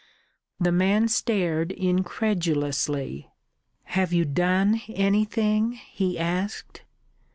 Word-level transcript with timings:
The 0.59 0.71
man 0.71 1.07
stared 1.09 1.71
incredulously. 1.71 3.29
"Have 3.83 4.11
you 4.11 4.25
done 4.25 4.81
anything?" 4.87 5.73
he 5.73 6.17
asked. 6.17 6.81